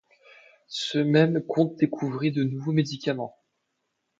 [0.67, 3.37] Ce même comte découvrit de nouveaux médicaments.